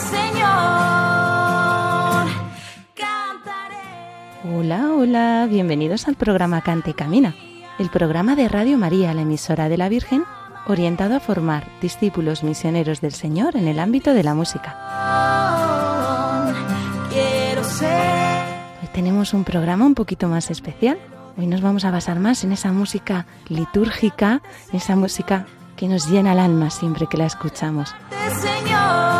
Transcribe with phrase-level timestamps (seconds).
[0.00, 0.50] Señor.
[2.94, 3.76] Cantaré.
[4.44, 7.34] Hola, hola, bienvenidos al programa Cante y Camina,
[7.78, 10.24] el programa de Radio María, la emisora de la Virgen,
[10.66, 14.76] orientado a formar discípulos misioneros del Señor en el ámbito de la música.
[17.10, 18.44] Quiero ser.
[18.82, 20.98] Hoy tenemos un programa un poquito más especial.
[21.36, 24.42] Hoy nos vamos a basar más en esa música litúrgica,
[24.72, 27.94] esa música que nos llena el alma siempre que la escuchamos.
[28.40, 29.19] Señor,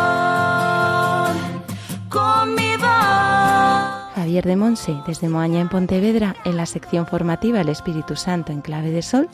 [2.11, 4.11] con mi voz.
[4.15, 8.61] Javier de Monse, desde Moaña en Pontevedra, en la sección formativa El Espíritu Santo en
[8.61, 9.29] Clave de Sol,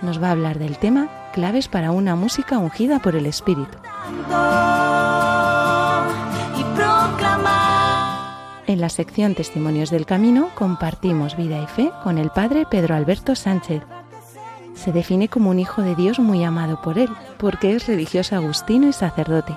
[0.00, 3.78] nos va a hablar del tema Claves para una música ungida por el Espíritu.
[8.66, 13.34] En la sección Testimonios del Camino compartimos vida y fe con el padre Pedro Alberto
[13.34, 13.82] Sánchez.
[14.74, 18.88] Se define como un hijo de Dios muy amado por él, porque es religioso agustino
[18.88, 19.54] y sacerdote,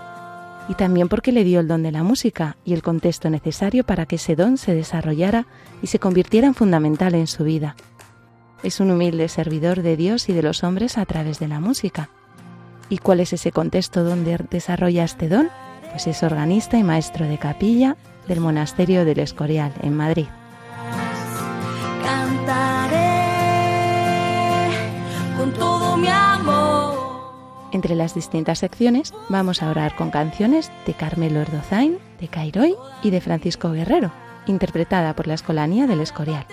[0.67, 4.05] y también porque le dio el don de la música y el contexto necesario para
[4.05, 5.45] que ese don se desarrollara
[5.81, 7.75] y se convirtiera en fundamental en su vida.
[8.63, 12.09] Es un humilde servidor de Dios y de los hombres a través de la música.
[12.89, 15.49] ¿Y cuál es ese contexto donde desarrolla este don?
[15.91, 17.95] Pues es organista y maestro de capilla
[18.27, 20.27] del monasterio del Escorial, en Madrid.
[22.03, 23.09] cantaré
[25.37, 26.84] con todo mi amor.
[27.75, 33.09] Entre las distintas secciones vamos a orar con canciones de Carmelo Erdozain, de Cairoy y
[33.09, 34.13] de Francisco Guerrero,
[34.45, 36.45] interpretada por la Escolanía del Escorial.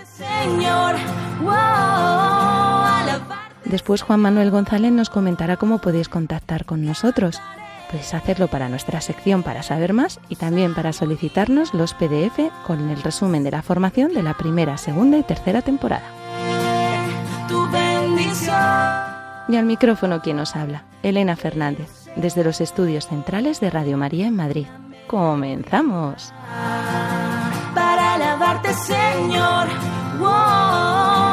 [3.64, 7.40] Después Juan Manuel González nos comentará cómo podéis contactar con nosotros.
[7.86, 12.90] Podéis hacerlo para nuestra sección para saber más y también para solicitarnos los PDF con
[12.90, 16.02] el resumen de la formación de la primera, segunda y tercera temporada.
[17.46, 19.11] tu bendición.
[19.48, 24.26] Y al micrófono quien nos habla, Elena Fernández, desde los estudios centrales de Radio María
[24.26, 24.66] en Madrid.
[25.06, 26.32] ¡Comenzamos!
[27.74, 29.68] para alabarte, Señor.
[30.18, 31.31] Wow,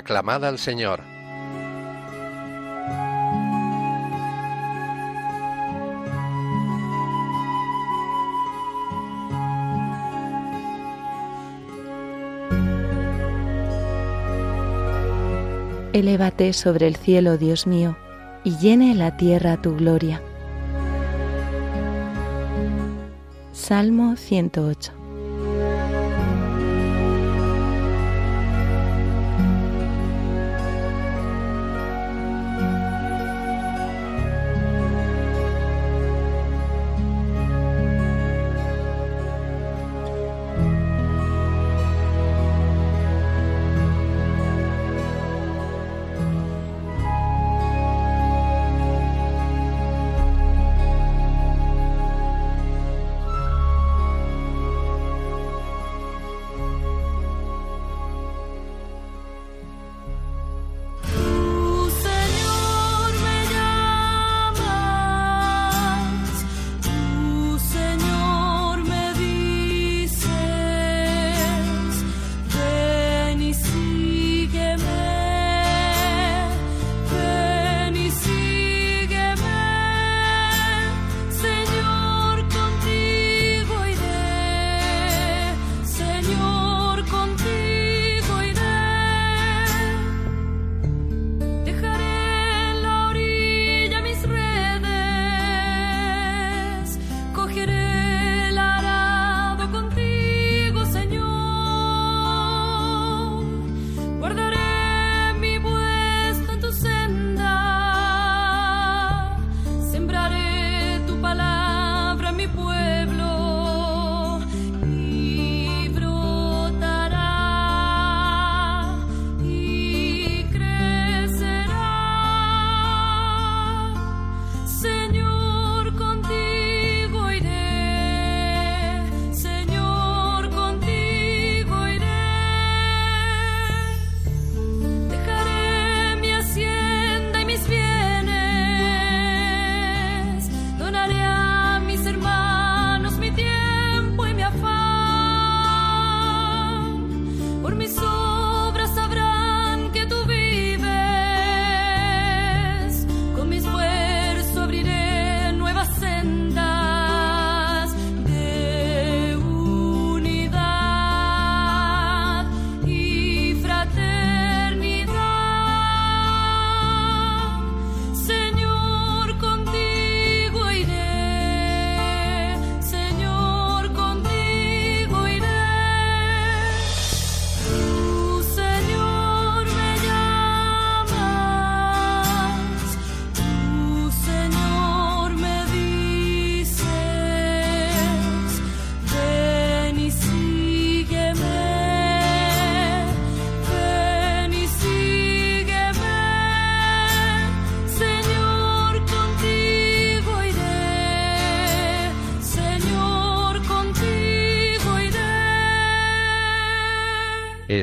[0.00, 1.02] Aclamad al Señor.
[15.92, 17.94] Elévate sobre el cielo, Dios mío,
[18.42, 20.22] y llene la tierra tu gloria.
[23.52, 24.99] Salmo 108.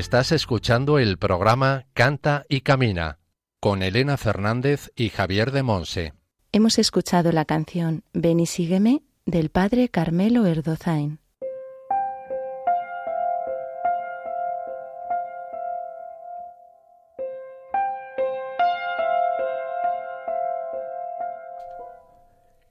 [0.08, 3.18] Estás escuchando el programa Canta y Camina
[3.60, 6.14] con Elena Fernández y Javier de Monse.
[6.50, 11.18] Hemos escuchado la canción Ven y sígueme del padre Carmelo Erdozain.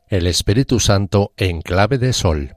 [0.08, 2.57] El Espíritu Santo en clave de sol.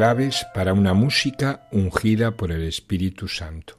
[0.00, 3.78] Claves para una música ungida por el Espíritu Santo.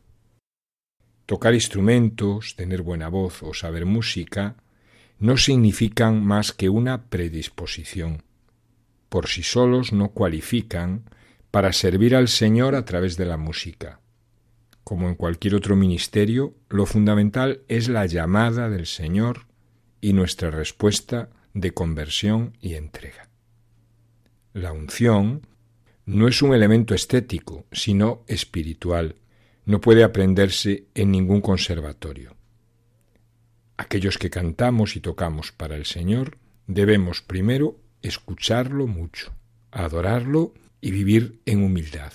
[1.25, 4.55] Tocar instrumentos, tener buena voz o saber música
[5.17, 8.21] no significan más que una predisposición.
[9.09, 11.05] Por sí solos no cualifican
[11.49, 13.99] para servir al Señor a través de la música.
[14.83, 19.47] Como en cualquier otro ministerio, lo fundamental es la llamada del Señor
[20.01, 23.27] y nuestra respuesta de conversión y entrega.
[24.53, 25.47] La unción
[26.11, 29.15] no es un elemento estético, sino espiritual.
[29.65, 32.35] No puede aprenderse en ningún conservatorio.
[33.77, 39.33] Aquellos que cantamos y tocamos para el Señor debemos primero escucharlo mucho,
[39.71, 42.11] adorarlo y vivir en humildad.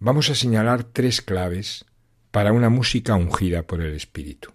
[0.00, 1.84] Vamos a señalar tres claves
[2.32, 4.50] para una música ungida por el Espíritu.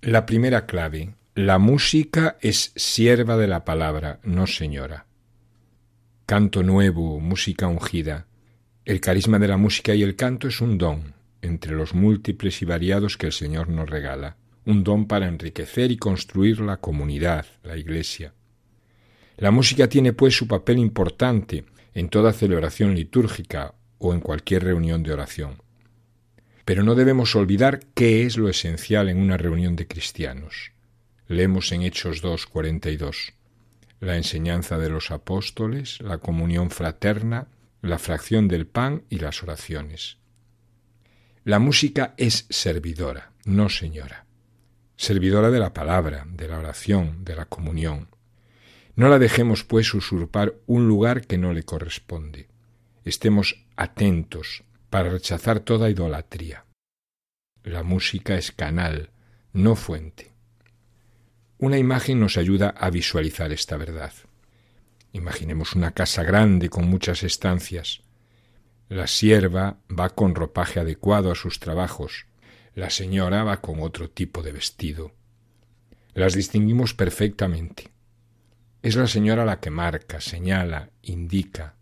[0.00, 5.06] La primera clave, la música es sierva de la palabra, no señora.
[6.32, 8.26] Canto nuevo, música ungida.
[8.86, 11.12] El carisma de la música y el canto es un don,
[11.42, 15.98] entre los múltiples y variados que el Señor nos regala, un don para enriquecer y
[15.98, 18.32] construir la comunidad, la Iglesia.
[19.36, 25.02] La música tiene pues su papel importante en toda celebración litúrgica o en cualquier reunión
[25.02, 25.60] de oración.
[26.64, 30.72] Pero no debemos olvidar qué es lo esencial en una reunión de cristianos.
[31.28, 33.34] Leemos en Hechos 2, 42.
[34.02, 37.46] La enseñanza de los apóstoles, la comunión fraterna,
[37.82, 40.18] la fracción del pan y las oraciones.
[41.44, 44.26] La música es servidora, no señora.
[44.96, 48.08] Servidora de la palabra, de la oración, de la comunión.
[48.96, 52.48] No la dejemos, pues, usurpar un lugar que no le corresponde.
[53.04, 56.64] Estemos atentos para rechazar toda idolatría.
[57.62, 59.10] La música es canal,
[59.52, 60.31] no fuente.
[61.62, 64.12] Una imagen nos ayuda a visualizar esta verdad.
[65.12, 68.00] Imaginemos una casa grande con muchas estancias.
[68.88, 72.26] La sierva va con ropaje adecuado a sus trabajos,
[72.74, 75.12] la señora va con otro tipo de vestido.
[76.14, 77.92] Las distinguimos perfectamente.
[78.82, 81.76] Es la señora la que marca, señala, indica,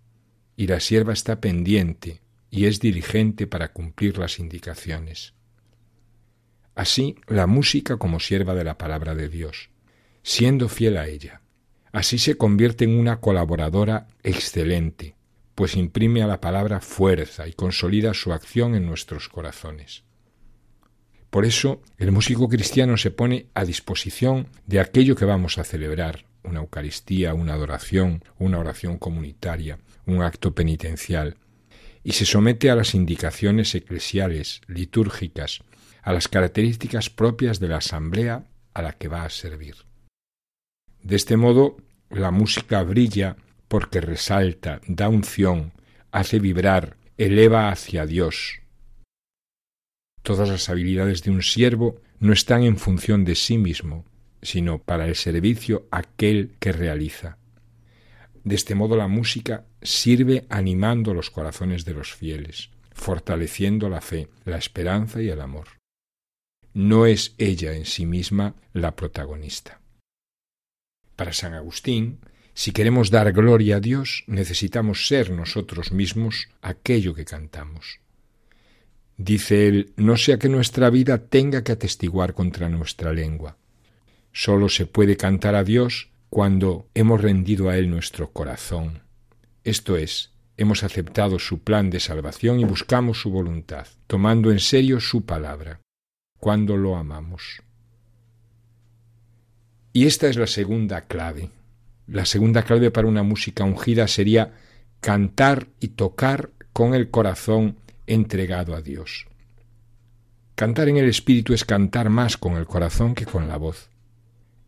[0.57, 2.21] y la sierva está pendiente
[2.51, 5.33] y es dirigente para cumplir las indicaciones.
[6.75, 9.70] Así la música como sierva de la palabra de Dios,
[10.31, 11.41] siendo fiel a ella.
[11.91, 15.17] Así se convierte en una colaboradora excelente,
[15.57, 20.05] pues imprime a la palabra fuerza y consolida su acción en nuestros corazones.
[21.31, 26.27] Por eso el músico cristiano se pone a disposición de aquello que vamos a celebrar,
[26.45, 31.39] una Eucaristía, una adoración, una oración comunitaria, un acto penitencial,
[32.05, 35.65] y se somete a las indicaciones eclesiales, litúrgicas,
[36.03, 38.45] a las características propias de la asamblea
[38.75, 39.90] a la que va a servir.
[41.03, 41.77] De este modo,
[42.11, 43.37] la música brilla
[43.69, 45.73] porque resalta, da unción,
[46.11, 48.61] hace vibrar, eleva hacia Dios.
[50.23, 54.05] Todas las habilidades de un siervo no están en función de sí mismo,
[54.43, 57.39] sino para el servicio aquel que realiza.
[58.45, 64.29] De este modo la música sirve animando los corazones de los fieles, fortaleciendo la fe,
[64.45, 65.69] la esperanza y el amor.
[66.73, 69.80] No es ella en sí misma la protagonista.
[71.21, 72.21] Para San Agustín,
[72.55, 78.01] si queremos dar gloria a Dios, necesitamos ser nosotros mismos aquello que cantamos.
[79.19, 83.59] Dice él, no sea que nuestra vida tenga que atestiguar contra nuestra lengua.
[84.33, 89.03] Solo se puede cantar a Dios cuando hemos rendido a Él nuestro corazón.
[89.63, 95.01] Esto es, hemos aceptado su plan de salvación y buscamos su voluntad, tomando en serio
[95.01, 95.83] su palabra,
[96.39, 97.61] cuando lo amamos.
[99.93, 101.51] Y esta es la segunda clave,
[102.07, 104.53] la segunda clave para una música ungida sería
[105.01, 109.27] cantar y tocar con el corazón entregado a Dios.
[110.55, 113.89] Cantar en el Espíritu es cantar más con el corazón que con la voz.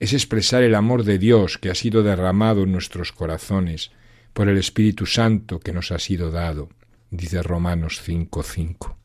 [0.00, 3.91] Es expresar el amor de Dios que ha sido derramado en nuestros corazones
[4.33, 6.69] por el Espíritu Santo que nos ha sido dado,
[7.11, 9.02] dice Romanos 5:5.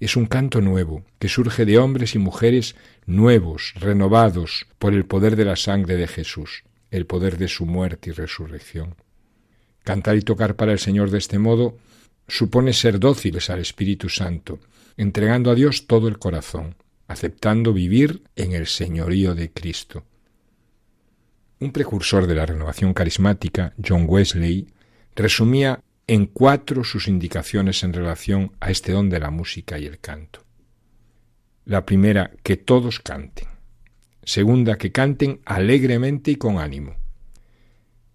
[0.00, 2.76] Es un canto nuevo que surge de hombres y mujeres
[3.06, 8.10] nuevos, renovados por el poder de la sangre de Jesús, el poder de su muerte
[8.10, 8.94] y resurrección.
[9.82, 11.76] Cantar y tocar para el Señor de este modo
[12.28, 14.60] supone ser dóciles al Espíritu Santo,
[14.96, 16.76] entregando a Dios todo el corazón,
[17.08, 20.04] aceptando vivir en el señorío de Cristo.
[21.58, 24.68] Un precursor de la renovación carismática, John Wesley,
[25.16, 30.00] resumía en cuatro sus indicaciones en relación a este don de la música y el
[30.00, 30.42] canto.
[31.66, 33.48] La primera, que todos canten.
[34.24, 36.96] Segunda, que canten alegremente y con ánimo.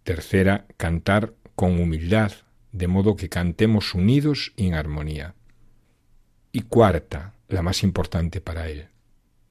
[0.03, 2.31] Tercera, cantar con humildad,
[2.71, 5.35] de modo que cantemos unidos y en armonía.
[6.51, 8.87] Y cuarta, la más importante para él,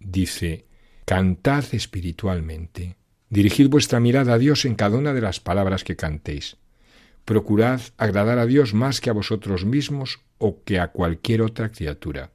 [0.00, 0.66] dice,
[1.04, 2.96] cantad espiritualmente,
[3.30, 6.56] dirigid vuestra mirada a Dios en cada una de las palabras que cantéis.
[7.24, 12.32] Procurad agradar a Dios más que a vosotros mismos o que a cualquier otra criatura.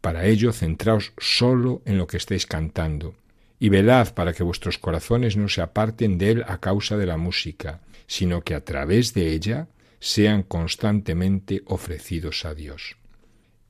[0.00, 3.14] Para ello centraos solo en lo que estéis cantando,
[3.58, 7.16] y velad para que vuestros corazones no se aparten de él a causa de la
[7.16, 9.68] música, sino que a través de ella
[10.00, 12.96] sean constantemente ofrecidos a Dios.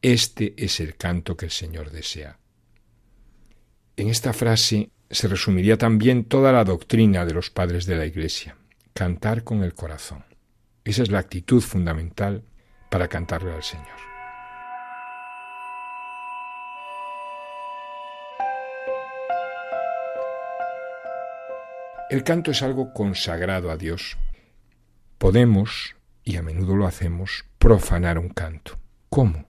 [0.01, 2.39] Este es el canto que el Señor desea.
[3.97, 8.57] En esta frase se resumiría también toda la doctrina de los padres de la Iglesia,
[8.93, 10.25] cantar con el corazón.
[10.85, 12.45] Esa es la actitud fundamental
[12.91, 13.87] para cantarle al Señor.
[22.11, 24.19] El canto es algo consagrado a Dios.
[25.17, 28.79] Podemos, y a menudo lo hacemos, profanar un canto.
[29.09, 29.47] ¿Cómo?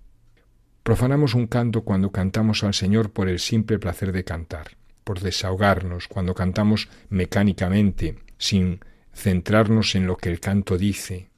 [0.83, 6.07] Profanamos un canto cuando cantamos al Señor por el simple placer de cantar, por desahogarnos,
[6.07, 8.79] cuando cantamos mecánicamente, sin
[9.13, 11.29] centrarnos en lo que el canto dice.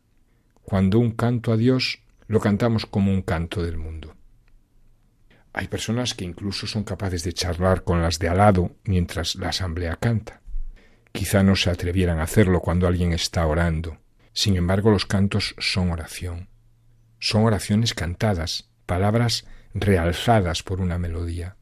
[0.63, 4.15] Cuando un canto a Dios lo cantamos como un canto del mundo.
[5.53, 9.49] Hay personas que incluso son capaces de charlar con las de al lado mientras la
[9.49, 10.41] asamblea canta.
[11.11, 13.97] Quizá no se atrevieran a hacerlo cuando alguien está orando.
[14.33, 16.49] Sin embargo, los cantos son oración.
[17.19, 21.55] Son oraciones cantadas, palabras realzadas por una melodía.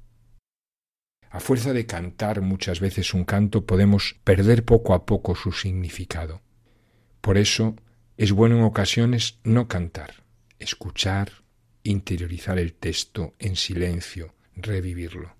[1.34, 6.44] A fuerza de cantar muchas veces un canto podemos perder poco a poco su significado.
[7.22, 7.75] Por eso
[8.18, 10.24] es bueno en ocasiones no cantar,
[10.60, 11.32] escuchar,
[11.82, 15.36] interiorizar el texto en silencio, revivirlo.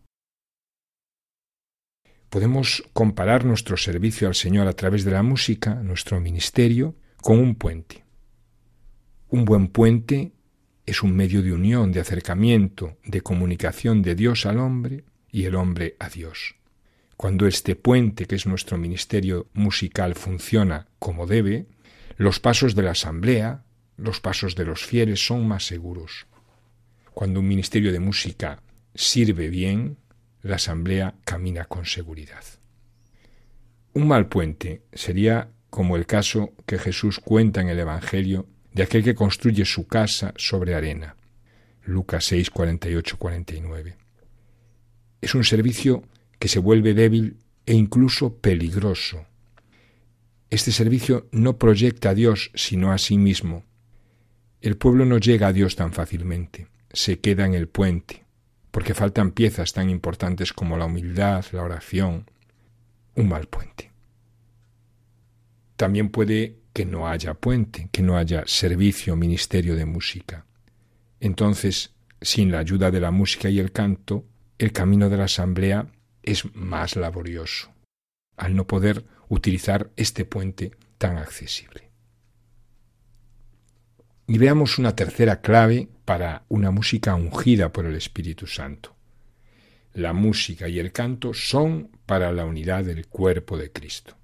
[2.29, 7.53] Podemos comparar nuestro servicio al Señor a través de la música, nuestro ministerio, con un
[7.53, 8.03] puente.
[9.29, 10.31] Un buen puente
[10.88, 15.55] es un medio de unión, de acercamiento, de comunicación de Dios al hombre y el
[15.55, 16.55] hombre a Dios.
[17.17, 21.65] Cuando este puente, que es nuestro ministerio musical, funciona como debe,
[22.17, 23.63] los pasos de la asamblea,
[23.97, 26.27] los pasos de los fieles son más seguros.
[27.13, 28.61] Cuando un ministerio de música
[28.93, 29.97] sirve bien,
[30.43, 32.43] la asamblea camina con seguridad.
[33.93, 39.03] Un mal puente sería como el caso que Jesús cuenta en el Evangelio de aquel
[39.03, 41.15] que construye su casa sobre arena.
[41.83, 44.02] Lucas 6, 48, 49.
[45.23, 46.03] Es un servicio
[46.37, 49.25] que se vuelve débil e incluso peligroso.
[50.49, 53.63] Este servicio no proyecta a Dios sino a sí mismo.
[54.59, 58.25] El pueblo no llega a Dios tan fácilmente, se queda en el puente,
[58.69, 62.29] porque faltan piezas tan importantes como la humildad, la oración,
[63.15, 63.93] un mal puente.
[65.77, 70.45] También puede que no haya puente, que no haya servicio, ministerio de música.
[71.21, 74.25] Entonces, sin la ayuda de la música y el canto,
[74.63, 75.88] el camino de la asamblea
[76.22, 77.74] es más laborioso,
[78.38, 81.89] al no poder utilizar este puente tan accesible.
[84.25, 88.96] Y veamos una tercera clave para una música ungida por el Espíritu Santo.
[89.91, 94.15] La música y el canto son para la unidad del cuerpo de Cristo.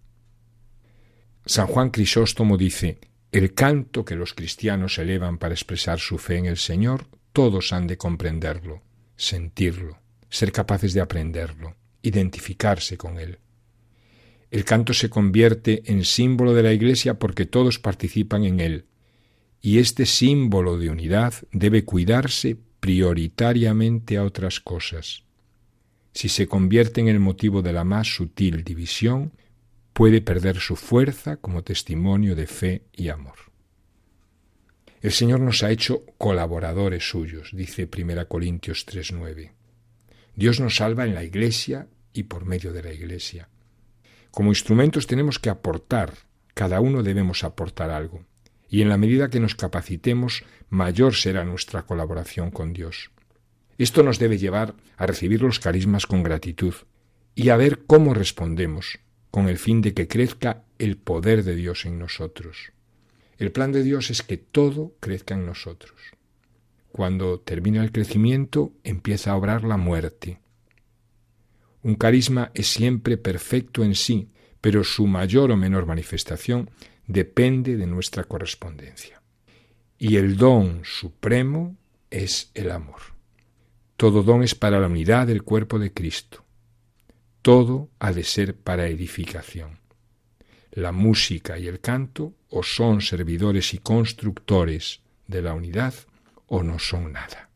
[1.46, 3.02] San Juan Crisóstomo dice,
[3.34, 7.88] el canto que los cristianos elevan para expresar su fe en el Señor, todos han
[7.88, 8.82] de comprenderlo,
[9.18, 13.40] sentirlo, ser capaces de aprenderlo, identificarse con él.
[14.52, 18.86] El canto se convierte en símbolo de la Iglesia porque todos participan en él,
[19.62, 25.24] y este símbolo de unidad debe cuidarse prioritariamente a otras cosas.
[26.14, 29.34] Si se convierte en el motivo de la más sutil división,
[29.94, 33.38] puede perder su fuerza como testimonio de fe y amor.
[35.02, 39.59] El Señor nos ha hecho colaboradores suyos, dice 1 Corintios 3:9.
[40.40, 43.50] Dios nos salva en la Iglesia y por medio de la Iglesia.
[44.32, 46.14] Como instrumentos tenemos que aportar,
[46.54, 48.24] Cada uno debemos aportar algo,
[48.70, 53.12] y en la medida que nos capacitemos, mayor será nuestra colaboración con Dios.
[53.78, 56.74] Esto nos debe llevar a recibir los carismas con gratitud
[57.36, 59.00] y a ver cómo respondemos,
[59.32, 62.72] con el fin de que crezca el poder de Dios en nosotros.
[63.38, 66.00] El plan de Dios es que todo crezca en nosotros.
[66.92, 70.40] Cuando termina el crecimiento, empieza a obrar la muerte.
[71.82, 76.70] Un carisma es siempre perfecto en sí, pero su mayor o menor manifestación
[77.08, 79.22] depende de nuestra correspondencia.
[79.98, 81.78] Y el don supremo
[82.10, 83.02] es el amor.
[83.96, 86.44] Todo don es para la unidad del cuerpo de Cristo.
[87.42, 89.80] Todo ha de ser para edificación.
[90.72, 95.94] La música y el canto o son servidores y constructores de la unidad
[96.50, 97.50] o no son nada.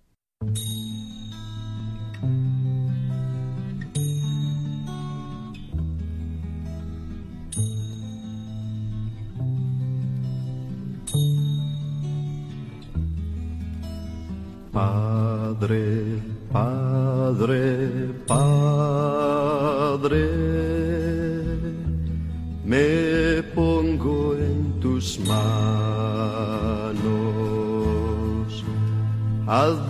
[14.74, 16.20] Padre,
[16.52, 19.64] Padre, Padre,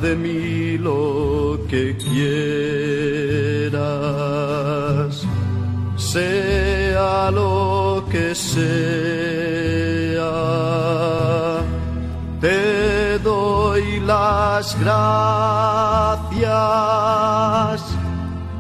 [0.04, 2.12] de mí lo que quieras,
[5.96, 10.20] sea lo que sea,
[12.42, 16.52] te doy las gracias,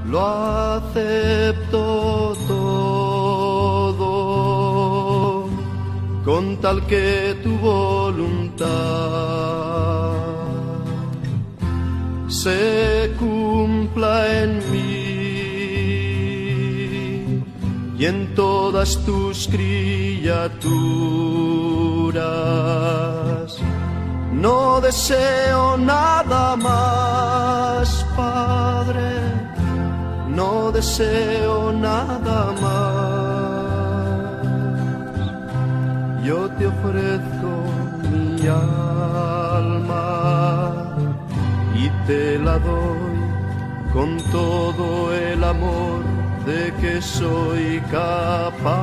[0.09, 0.25] lo
[0.77, 4.05] acepto todo,
[6.23, 9.72] con tal que tu voluntad
[12.43, 15.03] se cumpla en mí
[17.97, 20.51] y en todas tus criaturas.
[24.33, 29.11] No deseo nada más, Padre,
[30.27, 33.53] no deseo nada más.
[36.25, 37.32] Yo te ofrezco
[42.07, 43.17] te la doy
[43.93, 46.03] con todo el amor
[46.45, 48.73] de que soy capaz,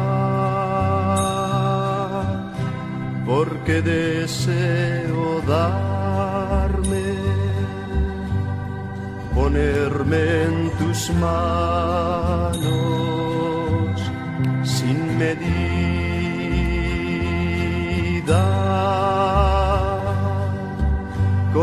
[3.26, 7.14] porque deseo darme,
[9.34, 12.60] ponerme en tus manos
[14.62, 15.89] sin medida,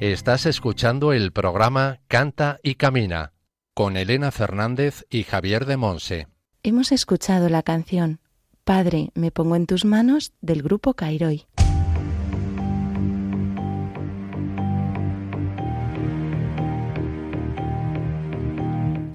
[0.00, 3.32] Estás escuchando el programa Canta y Camina
[3.74, 6.26] con Elena Fernández y Javier de Monse.
[6.62, 8.20] Hemos escuchado la canción
[8.64, 11.46] Padre, me pongo en tus manos del grupo Cairoi.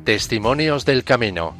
[0.05, 1.55] Testimonios del Camino.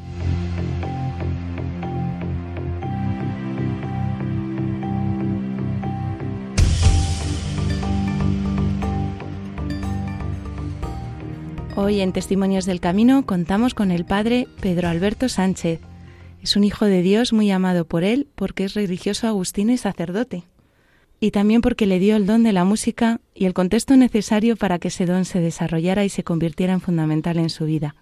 [11.75, 15.79] Hoy en Testimonios del Camino contamos con el padre Pedro Alberto Sánchez.
[16.43, 20.43] Es un hijo de Dios muy amado por él porque es religioso agustino y sacerdote.
[21.19, 24.77] Y también porque le dio el don de la música y el contexto necesario para
[24.77, 27.95] que ese don se desarrollara y se convirtiera en fundamental en su vida.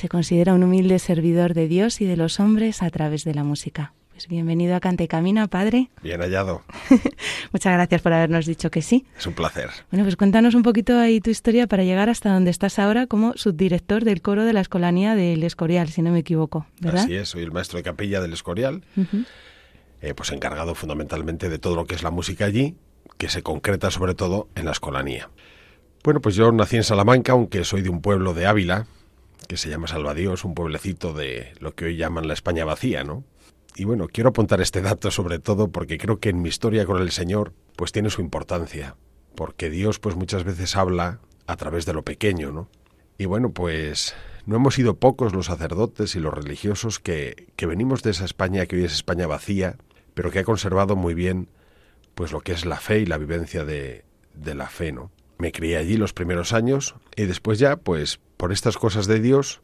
[0.00, 3.44] Se considera un humilde servidor de Dios y de los hombres a través de la
[3.44, 3.92] música.
[4.12, 5.90] Pues bienvenido a Cante Camina, padre.
[6.02, 6.62] Bien hallado.
[7.52, 9.04] Muchas gracias por habernos dicho que sí.
[9.18, 9.68] Es un placer.
[9.90, 13.34] Bueno, pues cuéntanos un poquito ahí tu historia para llegar hasta donde estás ahora como
[13.36, 17.02] subdirector del coro de la Escolanía del Escorial, si no me equivoco, ¿verdad?
[17.02, 18.82] Así es, soy el maestro de capilla del Escorial,
[20.00, 22.74] eh, pues encargado fundamentalmente de todo lo que es la música allí,
[23.18, 25.28] que se concreta sobre todo en la Escolanía.
[26.02, 28.86] Bueno, pues yo nací en Salamanca, aunque soy de un pueblo de Ávila,
[29.50, 33.24] que se llama Salvadíos, un pueblecito de lo que hoy llaman la España vacía, ¿no?
[33.74, 37.02] Y bueno, quiero apuntar este dato sobre todo porque creo que en mi historia con
[37.02, 38.94] el Señor pues tiene su importancia,
[39.34, 42.68] porque Dios pues muchas veces habla a través de lo pequeño, ¿no?
[43.18, 44.14] Y bueno, pues
[44.46, 48.66] no hemos sido pocos los sacerdotes y los religiosos que, que venimos de esa España
[48.66, 49.78] que hoy es España vacía,
[50.14, 51.48] pero que ha conservado muy bien
[52.14, 55.10] pues lo que es la fe y la vivencia de, de la fe, ¿no?
[55.38, 59.60] Me crié allí los primeros años y después ya, pues por estas cosas de Dios,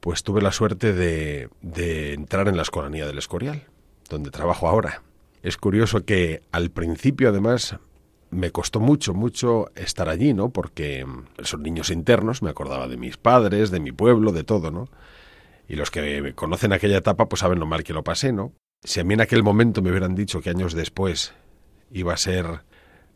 [0.00, 3.64] pues tuve la suerte de, de entrar en la escolanía del Escorial.
[4.08, 5.02] donde trabajo ahora.
[5.42, 7.76] Es curioso que al principio, además,
[8.30, 10.48] me costó mucho, mucho estar allí, ¿no?
[10.48, 11.04] Porque
[11.42, 14.88] son niños internos, me acordaba de mis padres, de mi pueblo, de todo, ¿no?
[15.68, 18.54] Y los que conocen aquella etapa, pues saben lo mal que lo pasé, ¿no?
[18.82, 21.34] Si a mí en aquel momento me hubieran dicho que años después
[21.92, 22.62] iba a ser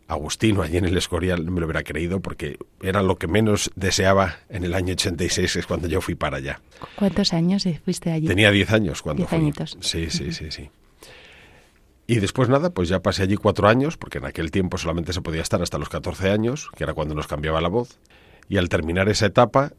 [0.08, 3.70] Agustino allí en el Escorial, no me lo hubiera creído porque era lo que menos
[3.76, 6.62] deseaba en el año 86, que es cuando yo fui para allá.
[6.96, 8.26] ¿Cuántos años fuiste allí?
[8.26, 9.38] Tenía 10 años cuando Diez fui.
[9.38, 9.76] añitos.
[9.80, 10.70] Sí, sí, sí, sí.
[12.06, 15.20] Y después nada, pues ya pasé allí cuatro años, porque en aquel tiempo solamente se
[15.20, 17.98] podía estar hasta los 14 años, que era cuando nos cambiaba la voz.
[18.48, 19.72] Y al terminar esa etapa,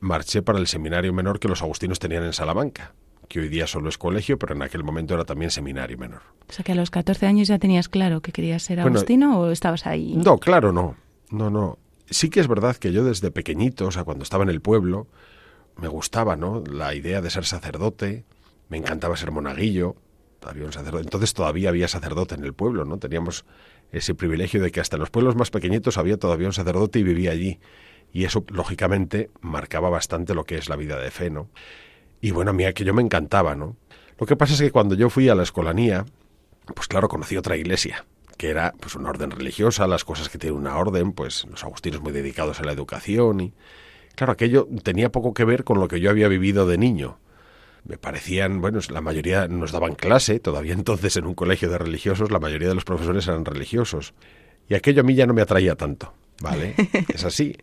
[0.00, 2.94] marché para el seminario menor que los agustinos tenían en Salamanca,
[3.28, 6.22] que hoy día solo es colegio, pero en aquel momento era también seminario menor.
[6.48, 9.38] O sea que a los 14 años ya tenías claro que querías ser Bueno, agustino
[9.38, 10.14] o estabas ahí.
[10.16, 10.96] No, claro, no.
[11.30, 11.78] No, no.
[12.08, 15.08] Sí que es verdad que yo desde pequeñito, o sea, cuando estaba en el pueblo,
[15.76, 16.62] me gustaba, ¿no?
[16.70, 18.24] La idea de ser sacerdote,
[18.68, 19.96] me encantaba ser monaguillo,
[20.42, 21.04] había un sacerdote.
[21.04, 22.98] Entonces todavía había sacerdote en el pueblo, ¿no?
[22.98, 23.44] Teníamos
[23.92, 27.02] ese privilegio de que hasta en los pueblos más pequeñitos había todavía un sacerdote y
[27.02, 27.58] vivía allí.
[28.12, 31.48] Y eso, lógicamente, marcaba bastante lo que es la vida de fe, ¿no?
[32.20, 33.76] Y bueno, a mí aquello me encantaba, ¿no?
[34.18, 36.06] Lo que pasa es que cuando yo fui a la escolanía,
[36.74, 38.04] pues claro, conocí otra iglesia,
[38.36, 42.00] que era pues una orden religiosa, las cosas que tiene una orden, pues los agustinos
[42.00, 43.54] muy dedicados a la educación y
[44.14, 47.18] claro, aquello tenía poco que ver con lo que yo había vivido de niño.
[47.84, 52.32] Me parecían, bueno, la mayoría nos daban clase, todavía entonces en un colegio de religiosos
[52.32, 54.12] la mayoría de los profesores eran religiosos.
[54.68, 56.74] Y aquello a mí ya no me atraía tanto, ¿vale?
[57.14, 57.56] es así.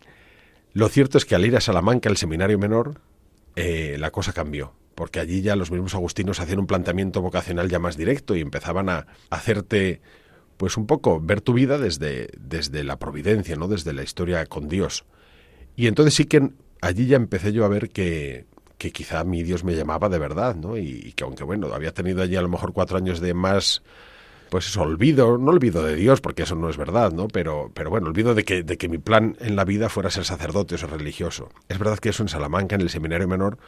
[0.72, 3.00] Lo cierto es que al ir a Salamanca, el seminario menor,
[3.56, 7.78] eh, la cosa cambió, porque allí ya los mismos agustinos hacían un planteamiento vocacional ya
[7.78, 10.00] más directo y empezaban a hacerte,
[10.56, 13.68] pues un poco, ver tu vida desde, desde la providencia, ¿no?
[13.68, 15.04] Desde la historia con Dios.
[15.76, 18.46] Y entonces sí que allí ya empecé yo a ver que,
[18.78, 20.76] que quizá mi Dios me llamaba de verdad, ¿no?
[20.76, 23.82] Y, y que aunque, bueno, había tenido allí a lo mejor cuatro años de más
[24.50, 27.28] pues eso, olvido, no olvido de Dios, porque eso no es verdad, ¿no?
[27.28, 30.24] Pero, pero bueno, olvido de que, de que mi plan en la vida fuera ser
[30.24, 31.50] sacerdote o ser religioso.
[31.68, 33.58] Es verdad que eso en Salamanca, en el seminario menor,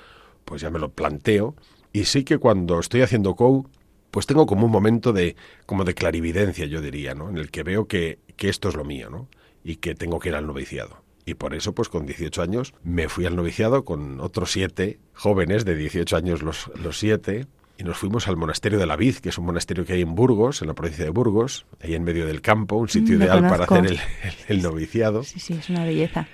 [0.44, 1.54] pues ya me lo planteo.
[1.92, 3.68] Y sí que cuando estoy haciendo COU,
[4.10, 5.36] pues tengo como un momento de,
[5.66, 7.28] como de clarividencia, yo diría, ¿no?
[7.28, 9.28] En el que veo que, que esto es lo mío, ¿no?
[9.64, 11.02] Y que tengo que ir al noviciado.
[11.26, 15.64] Y por eso, pues con 18 años, me fui al noviciado con otros siete jóvenes,
[15.64, 17.46] de 18 años los, los siete,
[17.78, 20.14] y nos fuimos al monasterio de la Vid, que es un monasterio que hay en
[20.14, 23.40] Burgos, en la provincia de Burgos, ahí en medio del campo, un sitio Mm, ideal
[23.48, 25.22] para hacer el, el- el noviciado.
[25.24, 26.26] Sí, sí, es una belleza.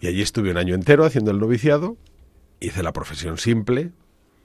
[0.00, 1.96] Y allí estuve un año entero haciendo el noviciado,
[2.60, 3.90] hice la profesión simple,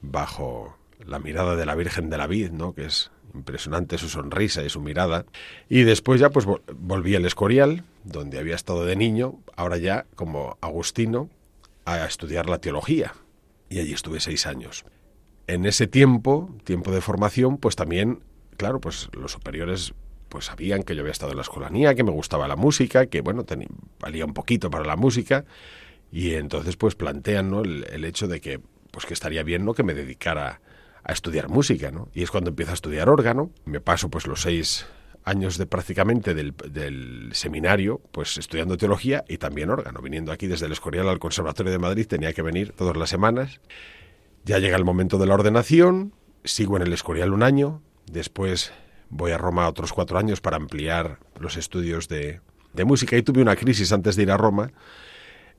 [0.00, 2.74] bajo la mirada de la Virgen de la Vid, ¿no?
[2.74, 5.24] que es impresionante su sonrisa y su mirada.
[5.68, 10.06] Y después ya pues vol- volví al Escorial, donde había estado de niño, ahora ya
[10.14, 11.28] como agustino,
[11.84, 13.14] a estudiar la teología.
[13.68, 14.84] Y allí estuve seis años.
[15.46, 18.20] En ese tiempo, tiempo de formación, pues también,
[18.56, 19.94] claro, pues los superiores
[20.28, 23.20] pues sabían que yo había estado en la escolanía, que me gustaba la música, que
[23.20, 23.68] bueno, teni-
[24.00, 25.44] valía un poquito para la música,
[26.10, 27.62] y entonces pues plantean ¿no?
[27.62, 30.60] el, el hecho de que pues que estaría bien no que me dedicara
[31.04, 32.08] a estudiar música, ¿no?
[32.14, 34.86] Y es cuando empiezo a estudiar órgano, me paso pues los seis
[35.24, 40.66] años de prácticamente del, del seminario, pues estudiando teología y también órgano, viniendo aquí desde
[40.66, 43.60] el Escorial al Conservatorio de Madrid, tenía que venir todas las semanas.
[44.44, 46.12] Ya llega el momento de la ordenación,
[46.44, 48.72] sigo en el Escorial un año, después
[49.08, 52.40] voy a Roma otros cuatro años para ampliar los estudios de,
[52.72, 54.72] de música y tuve una crisis antes de ir a Roma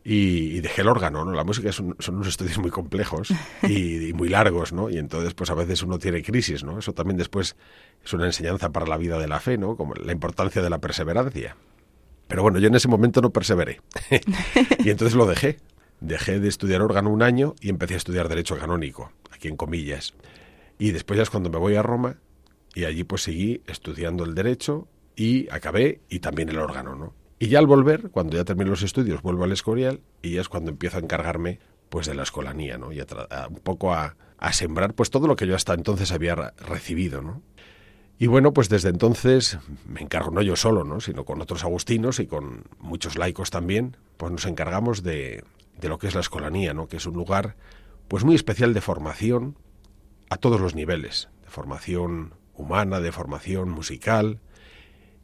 [0.03, 1.31] y, y dejé el órgano, ¿no?
[1.31, 3.29] La música es un- son unos estudios muy complejos
[3.63, 4.89] y, y muy largos, ¿no?
[4.89, 6.79] Y entonces, pues a veces uno tiene crisis, ¿no?
[6.79, 7.55] Eso también después
[8.03, 9.77] es una enseñanza para la vida de la fe, ¿no?
[9.77, 11.55] Como la importancia de la perseverancia.
[12.27, 13.79] Pero bueno, yo en ese momento no perseveré.
[14.83, 15.59] y entonces lo dejé.
[16.03, 20.13] Dejé de estudiar órgano un año y empecé a estudiar Derecho Canónico, aquí en comillas.
[20.77, 22.17] Y después ya es cuando me voy a Roma
[22.75, 27.13] y allí pues seguí estudiando el Derecho y acabé y también el órgano, ¿no?
[27.39, 30.49] Y ya al volver, cuando ya termino los estudios, vuelvo al Escorial y ya es
[30.49, 32.91] cuando empiezo a encargarme pues de la escolanía, ¿no?
[32.91, 36.11] Y a a un poco a, a sembrar pues todo lo que yo hasta entonces
[36.11, 37.41] había re- recibido, ¿no?
[38.19, 40.99] Y bueno, pues desde entonces me encargo no yo solo, ¿no?
[40.99, 45.43] sino con otros agustinos y con muchos laicos también, pues nos encargamos de,
[45.83, 46.87] de lo que es la escolanía, ¿no?
[46.87, 47.57] que es un lugar
[48.07, 49.57] pues muy especial de formación
[50.29, 54.39] a todos los niveles, de formación humana, de formación musical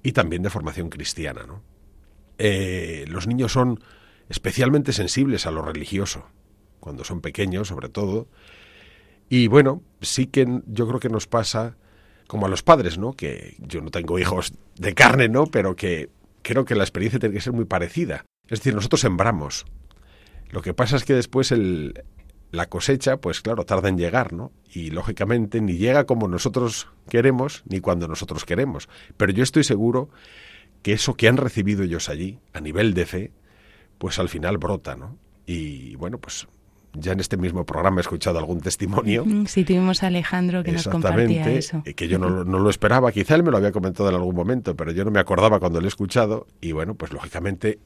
[0.03, 1.45] y también de formación cristiana.
[2.37, 3.81] Eh, los niños son
[4.27, 6.25] especialmente sensibles a lo religioso,
[6.81, 8.27] cuando son pequeños sobre todo,
[9.29, 11.77] y bueno, sí que yo creo que nos pasa
[12.27, 13.13] como a los padres, ¿no?
[13.13, 15.45] Que yo no tengo hijos de carne, ¿no?
[15.45, 16.09] Pero que
[16.41, 18.25] creo que la experiencia tiene que ser muy parecida.
[18.47, 19.65] Es decir, nosotros sembramos.
[20.49, 22.03] Lo que pasa es que después el,
[22.51, 24.51] la cosecha, pues claro, tarda en llegar, ¿no?
[24.73, 28.89] Y lógicamente ni llega como nosotros queremos, ni cuando nosotros queremos.
[29.17, 30.09] Pero yo estoy seguro
[30.81, 33.31] que eso que han recibido ellos allí, a nivel de fe,
[33.97, 35.17] pues al final brota, ¿no?
[35.45, 36.47] Y bueno, pues
[36.93, 39.25] ya en este mismo programa he escuchado algún testimonio.
[39.47, 41.83] Sí, tuvimos a Alejandro que nos compartía eso.
[41.95, 44.75] Que yo no, no, lo esperaba, quizá él me lo había comentado en algún momento,
[44.75, 47.79] pero yo no me acordaba cuando lo he escuchado y bueno, pues lógicamente,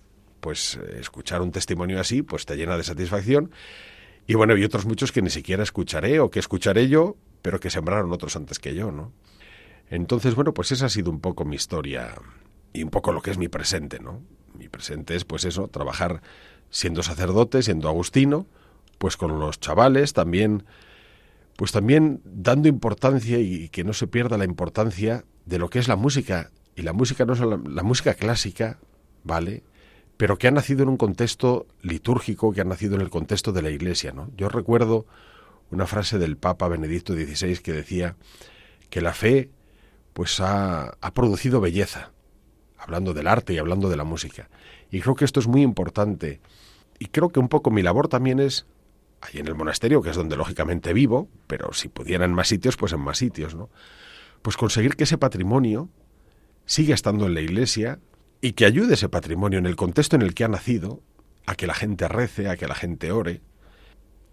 [0.43, 3.49] pues escuchar un testimonio así, pues te llena de satisfacción
[4.27, 7.69] y bueno, y otros muchos que ni siquiera escucharé o que escucharé yo, pero que
[7.69, 9.13] sembraron otros antes que yo, ¿no?
[9.89, 12.13] Entonces, bueno, pues esa ha sido un poco mi historia
[12.73, 14.21] y un poco lo que es mi presente, ¿no?
[14.57, 16.21] Mi presente es pues eso, trabajar
[16.69, 18.45] siendo sacerdote, siendo agustino,
[18.97, 20.65] pues con los chavales también
[21.55, 25.87] pues también dando importancia y que no se pierda la importancia de lo que es
[25.87, 28.79] la música y la música no la, la música clásica,
[29.23, 29.63] ¿vale?
[30.17, 33.61] Pero que ha nacido en un contexto litúrgico, que ha nacido en el contexto de
[33.61, 34.11] la Iglesia.
[34.11, 34.29] ¿no?
[34.37, 35.05] Yo recuerdo
[35.71, 38.15] una frase del Papa Benedicto XVI que decía
[38.89, 39.49] que la fe
[40.13, 42.11] pues ha, ha producido belleza,
[42.77, 44.49] hablando del arte y hablando de la música.
[44.91, 46.39] Y creo que esto es muy importante.
[46.99, 48.67] Y creo que un poco mi labor también es,
[49.21, 52.77] ahí en el monasterio, que es donde lógicamente vivo, pero si pudiera en más sitios,
[52.77, 53.69] pues en más sitios, ¿no?
[54.41, 55.89] Pues conseguir que ese patrimonio
[56.65, 57.99] siga estando en la iglesia,
[58.43, 61.01] y que ayude ese patrimonio en el contexto en el que ha nacido
[61.45, 63.41] a que la gente rece, a que la gente ore.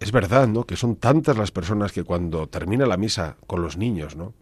[0.01, 0.65] Es verdad, ¿no?
[0.65, 4.33] Que son tantas las personas que cuando termina la misa con los niños, ¿no?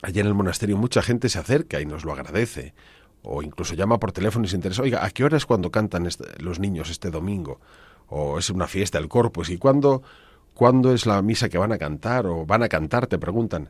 [0.00, 2.72] Allí en el monasterio mucha gente se acerca y nos lo agradece.
[3.20, 6.06] O incluso llama por teléfono y se interesa, oiga, ¿a qué hora es cuando cantan
[6.06, 7.60] este, los niños este domingo?
[8.06, 9.50] O es una fiesta del corpus.
[9.50, 10.02] ¿Y cuándo,
[10.54, 12.26] cuándo es la misa que van a cantar?
[12.26, 13.68] O van a cantar, te preguntan.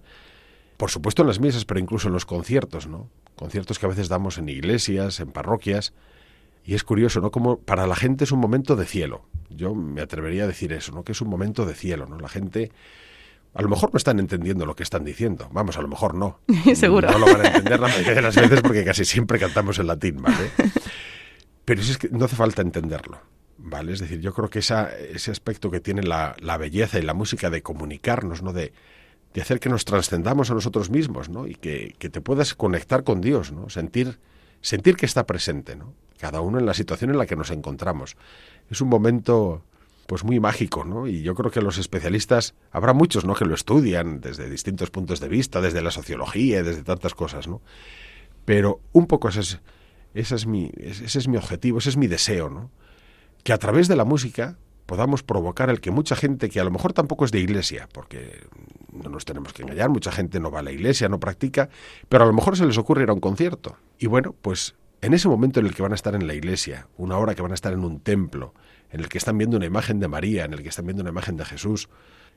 [0.81, 3.11] Por supuesto en las misas, pero incluso en los conciertos, ¿no?
[3.37, 5.93] conciertos que a veces damos en iglesias, en parroquias,
[6.65, 7.31] y es curioso, ¿no?
[7.31, 9.27] Como para la gente es un momento de cielo.
[9.51, 11.05] Yo me atrevería a decir eso, ¿no?
[11.05, 12.19] Que es un momento de cielo, ¿no?
[12.19, 12.73] La gente
[13.53, 15.51] a lo mejor no están entendiendo lo que están diciendo.
[15.53, 16.41] Vamos, a lo mejor no.
[16.75, 17.11] Seguro.
[17.11, 19.87] No lo van a entender la mayoría de las veces porque casi siempre cantamos en
[19.87, 20.51] latín, ¿vale?
[21.67, 23.21] Pero es que no hace falta entenderlo,
[23.59, 23.93] ¿vale?
[23.93, 27.13] Es decir, yo creo que esa, ese aspecto que tiene la, la belleza y la
[27.13, 28.55] música de comunicarnos, ¿no?
[28.55, 28.73] De,
[29.35, 31.47] de hacer que nos trascendamos a nosotros mismos, ¿no?
[31.47, 33.69] Y que, que, te puedas conectar con Dios, ¿no?
[33.69, 34.19] Sentir,
[34.61, 35.95] sentir que está presente, ¿no?
[36.19, 38.17] Cada uno en la situación en la que nos encontramos.
[38.71, 39.63] Es un momento,
[40.07, 41.07] pues muy mágico, ¿no?
[41.07, 43.35] Y yo creo que los especialistas, habrá muchos, ¿no?
[43.35, 47.63] Que lo estudian desde distintos puntos de vista, desde la sociología, desde tantas cosas, ¿no?
[48.45, 49.61] Pero un poco ese es,
[50.15, 52.71] ese es mi, ese es mi objetivo, ese es mi deseo, ¿no?
[53.45, 54.59] Que a través de la música
[54.91, 58.41] podamos provocar el que mucha gente que a lo mejor tampoco es de iglesia, porque
[58.93, 61.69] no nos tenemos que engañar, mucha gente no va a la iglesia, no practica,
[62.09, 63.77] pero a lo mejor se les ocurre ir a un concierto.
[64.01, 66.89] Y bueno, pues en ese momento en el que van a estar en la iglesia,
[66.97, 68.53] una hora que van a estar en un templo,
[68.91, 71.11] en el que están viendo una imagen de María, en el que están viendo una
[71.11, 71.89] imagen de Jesús,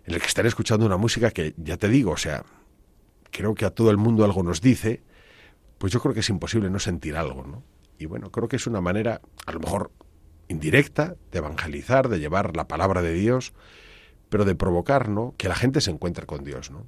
[0.05, 2.43] en el que están escuchando una música que, ya te digo, o sea,
[3.31, 5.01] creo que a todo el mundo algo nos dice,
[5.79, 7.63] pues yo creo que es imposible no sentir algo, ¿no?
[7.97, 9.89] Y bueno, creo que es una manera, a lo mejor
[10.53, 13.53] indirecta de evangelizar, de llevar la palabra de Dios,
[14.29, 15.33] pero de provocar, ¿no?
[15.37, 16.85] Que la gente se encuentre con Dios, ¿no?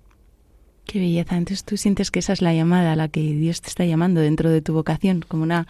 [0.86, 1.36] Qué belleza.
[1.36, 4.22] Entonces tú sientes que esa es la llamada a la que Dios te está llamando
[4.22, 5.68] dentro de tu vocación, como una,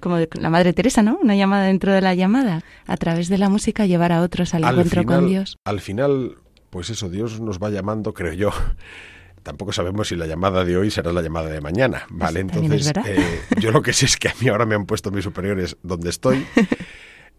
[0.00, 1.18] como la Madre Teresa, ¿no?
[1.22, 4.64] Una llamada dentro de la llamada, a través de la música llevar a otros al,
[4.64, 5.56] encuentro con Dios.
[5.64, 6.36] Al final,
[6.68, 8.50] pues eso, Dios nos va llamando, creo yo.
[9.42, 12.40] Tampoco sabemos si la llamada de hoy será la llamada de mañana, ¿vale?
[12.40, 15.24] Entonces, eh, yo lo que sé es que a mí ahora me han puesto mis
[15.24, 16.44] superiores donde estoy.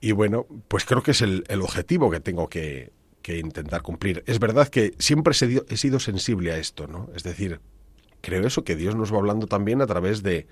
[0.01, 4.23] Y bueno, pues creo que es el, el objetivo que tengo que, que, intentar cumplir.
[4.25, 7.09] Es verdad que siempre he sido, sensible a esto, ¿no?
[7.15, 7.61] Es decir,
[8.19, 10.47] creo eso, que Dios nos va hablando también a través de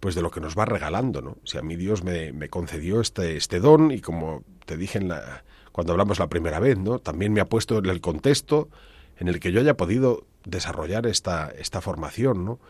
[0.00, 1.38] pues de lo que nos va regalando, ¿no?
[1.44, 5.08] Si a mí Dios me, me concedió este, este don y como te dije en
[5.08, 6.98] la, cuando hablamos la primera vez, ¿no?
[6.98, 8.68] También me ha puesto en el contexto
[9.18, 12.60] en el que yo haya podido desarrollar esta, esta formación, ¿no?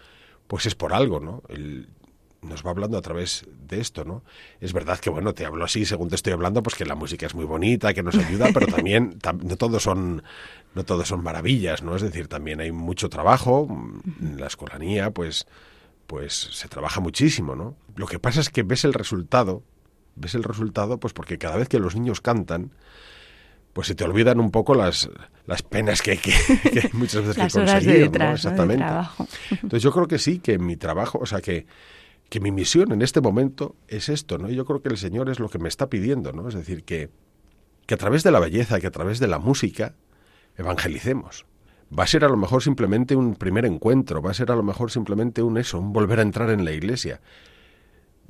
[0.46, 1.42] Pues es por algo, ¿no?
[1.48, 1.88] El,
[2.44, 4.22] nos va hablando a través de esto, ¿no?
[4.60, 7.26] Es verdad que, bueno, te hablo así según te estoy hablando, pues que la música
[7.26, 10.22] es muy bonita, que nos ayuda, pero también no todos son
[10.74, 11.96] no todos son maravillas, ¿no?
[11.96, 13.66] Es decir, también hay mucho trabajo,
[14.20, 15.46] en la escolanía, pues
[16.06, 17.76] pues se trabaja muchísimo, ¿no?
[17.96, 19.62] Lo que pasa es que ves el resultado,
[20.16, 22.72] ves el resultado, pues porque cada vez que los niños cantan,
[23.72, 25.08] pues se te olvidan un poco las,
[25.46, 26.32] las penas que, que,
[26.72, 28.50] que muchas veces las que horas de detrás, ¿no?
[28.50, 28.84] Exactamente.
[28.84, 29.08] ¿no?
[29.50, 31.66] Entonces yo creo que sí, que mi trabajo, o sea, que
[32.28, 34.50] que mi misión en este momento es esto, ¿no?
[34.50, 36.48] Y yo creo que el Señor es lo que me está pidiendo, ¿no?
[36.48, 37.10] Es decir, que,
[37.86, 39.94] que a través de la belleza, que a través de la música,
[40.56, 41.46] evangelicemos.
[41.96, 44.62] Va a ser a lo mejor simplemente un primer encuentro, va a ser a lo
[44.62, 47.20] mejor simplemente un eso, un volver a entrar en la iglesia.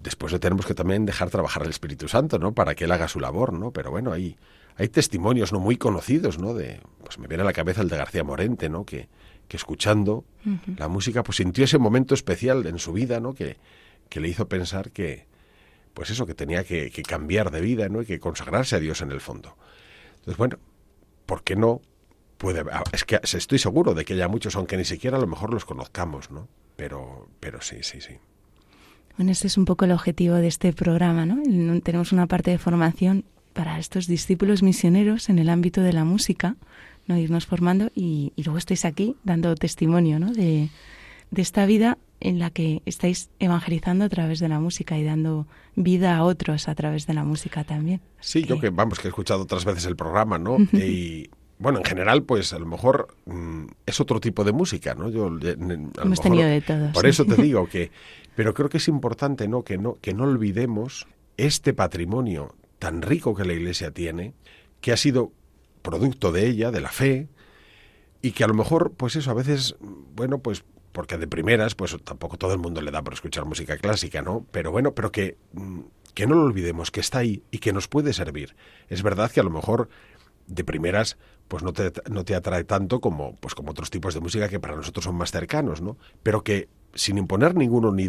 [0.02, 2.52] Después tenemos que también dejar trabajar al Espíritu Santo, ¿no?
[2.52, 3.70] Para que él haga su labor, ¿no?
[3.70, 4.36] Pero bueno, hay,
[4.76, 6.52] hay testimonios no muy conocidos, ¿no?
[6.52, 8.84] De, pues me viene a la cabeza el de García Morente, ¿no?
[8.84, 9.08] Que,
[9.54, 10.24] que escuchando
[10.76, 13.34] la música, pues sintió ese momento especial en su vida, ¿no?
[13.34, 13.56] Que,
[14.08, 15.28] que le hizo pensar que,
[15.94, 18.02] pues eso, que tenía que, que cambiar de vida, ¿no?
[18.02, 19.56] Y que consagrarse a Dios en el fondo.
[20.16, 20.58] Entonces, bueno,
[21.24, 21.80] ¿por qué no?
[22.36, 25.28] Puede, ah, es que estoy seguro de que haya muchos, aunque ni siquiera a lo
[25.28, 26.48] mejor los conozcamos, ¿no?
[26.74, 28.14] Pero, pero sí, sí, sí.
[29.16, 31.80] Bueno, ese es un poco el objetivo de este programa, ¿no?
[31.80, 36.56] Tenemos una parte de formación para estos discípulos misioneros en el ámbito de la música,
[37.06, 37.16] ¿no?
[37.18, 40.32] irnos formando y, luego estáis aquí dando testimonio ¿no?
[40.32, 40.70] de,
[41.30, 45.46] de esta vida en la que estáis evangelizando a través de la música y dando
[45.76, 48.00] vida a otros a través de la música también.
[48.20, 50.56] Sí, yo que vamos, que he escuchado otras veces el programa, ¿no?
[50.72, 55.10] y bueno, en general, pues a lo mejor mm, es otro tipo de música, ¿no?
[55.10, 56.92] Yo, Hemos tenido de todo.
[56.92, 57.90] Por eso te digo que
[58.34, 59.62] pero creo que es importante ¿no?
[59.62, 64.34] Que, no, que no olvidemos este patrimonio tan rico que la Iglesia tiene,
[64.80, 65.32] que ha sido
[65.84, 67.28] producto de ella, de la fe,
[68.22, 71.96] y que a lo mejor, pues eso, a veces, bueno, pues porque de primeras, pues
[72.04, 74.46] tampoco todo el mundo le da por escuchar música clásica, ¿no?
[74.50, 75.80] Pero bueno, pero que, mm,
[76.14, 78.56] que no lo olvidemos, que está ahí y que nos puede servir.
[78.88, 79.88] Es verdad que a lo mejor
[80.46, 81.18] de primeras
[81.48, 84.60] pues no te, no te atrae tanto como, pues como otros tipos de música que
[84.60, 85.98] para nosotros son más cercanos, ¿no?
[86.22, 88.08] Pero que sin imponer ninguno ni,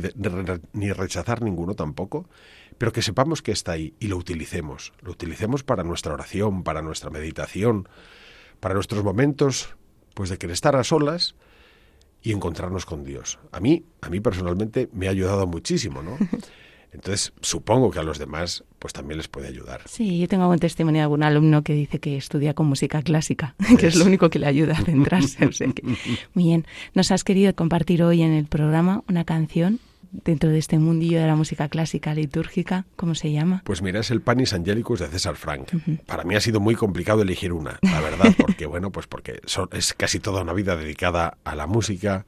[0.74, 2.30] ni rechazar ninguno tampoco,
[2.78, 4.94] pero que sepamos que está ahí y lo utilicemos.
[5.02, 7.88] Lo utilicemos para nuestra oración, para nuestra meditación,
[8.60, 9.76] para nuestros momentos
[10.14, 11.36] pues de querer estar a solas
[12.22, 13.38] y encontrarnos con Dios.
[13.52, 16.18] A mí, a mí personalmente me ha ayudado muchísimo, ¿no?
[16.92, 19.82] Entonces, supongo que a los demás pues también les puede ayudar.
[19.86, 23.54] Sí, yo tengo algún testimonio de algún alumno que dice que estudia con música clásica,
[23.80, 25.46] que es lo único que le ayuda a centrarse.
[26.34, 26.66] muy bien.
[26.94, 29.80] Nos has querido compartir hoy en el programa una canción
[30.24, 33.62] dentro de este mundillo de la música clásica litúrgica, ¿cómo se llama?
[33.66, 35.72] Pues mira, es el Panis Angelicus de César Frank.
[36.06, 39.42] Para mí ha sido muy complicado elegir una, la verdad, porque bueno, pues porque
[39.72, 42.26] es casi toda una vida dedicada a la música,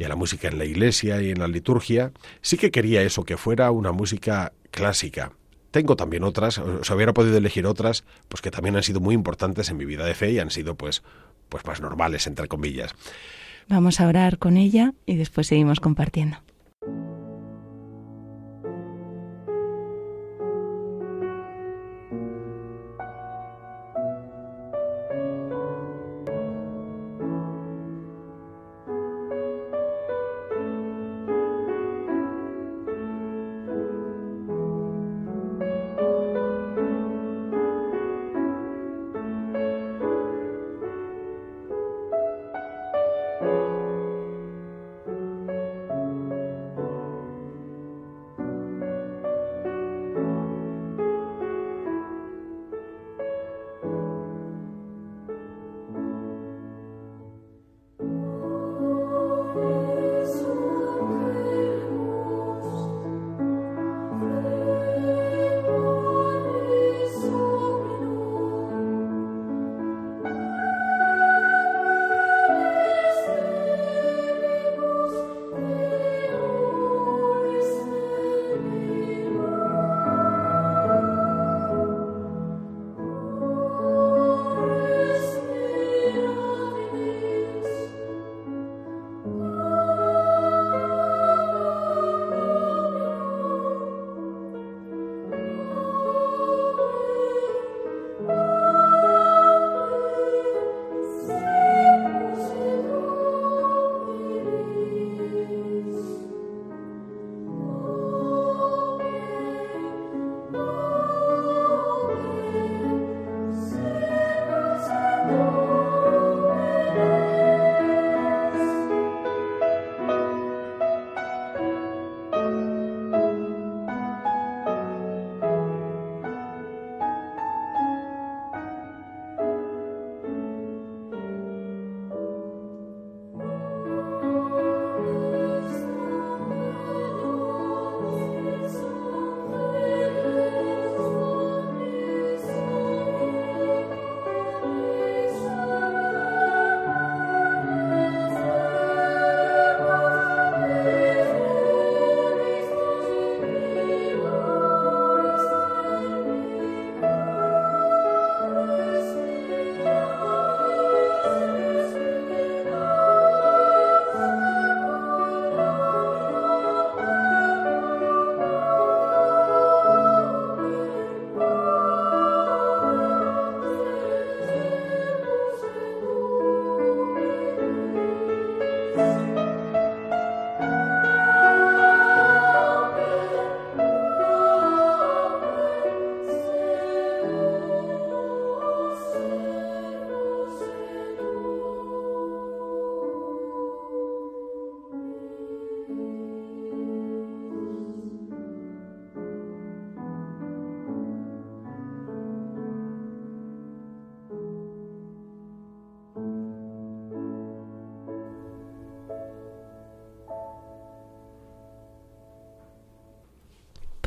[0.00, 3.24] y a la música en la iglesia y en la liturgia, sí que quería eso,
[3.24, 5.32] que fuera una música clásica.
[5.72, 9.14] Tengo también otras, o sea, hubiera podido elegir otras, pues que también han sido muy
[9.14, 11.02] importantes en mi vida de fe y han sido pues,
[11.50, 12.94] pues más normales, entre comillas.
[13.68, 16.38] Vamos a orar con ella y después seguimos compartiendo.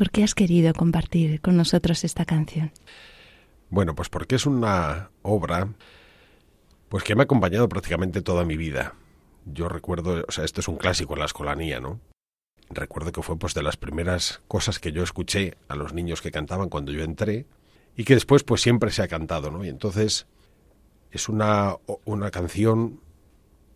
[0.04, 2.72] ¿Por qué has querido compartir con nosotros esta canción?
[3.70, 5.70] Bueno, pues porque es una obra
[6.90, 8.92] pues que me ha acompañado prácticamente toda mi vida.
[9.46, 12.00] Yo recuerdo, o sea, esto es un clásico en la escolanía, ¿no?
[12.68, 16.30] Recuerdo que fue pues de las primeras cosas que yo escuché a los niños que
[16.30, 17.46] cantaban cuando yo entré
[17.96, 19.64] y que después pues siempre se ha cantado, ¿no?
[19.64, 20.26] Y entonces
[21.12, 23.00] es una, una canción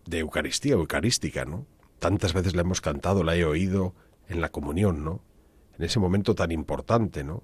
[0.04, 1.64] de Eucaristía, eucarística, ¿no?
[1.98, 3.94] Tantas veces la hemos cantado, la he oído
[4.28, 5.22] en la comunión, ¿no?
[5.78, 7.42] En ese momento tan importante, ¿no?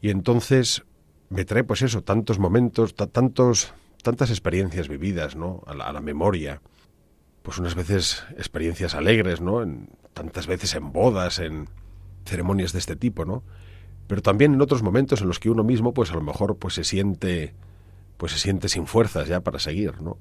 [0.00, 0.84] Y entonces
[1.28, 3.72] me trae pues eso, tantos momentos, tantos,
[4.02, 5.62] tantas experiencias vividas, ¿no?
[5.66, 6.60] A la, a la, memoria.
[7.42, 9.62] Pues unas veces experiencias alegres, ¿no?
[9.62, 11.68] En, tantas veces en bodas, en
[12.24, 13.42] ceremonias de este tipo, ¿no?
[14.06, 16.74] Pero también en otros momentos en los que uno mismo, pues a lo mejor, pues
[16.74, 17.54] se siente,
[18.16, 20.18] pues se siente sin fuerzas ya para seguir, ¿no?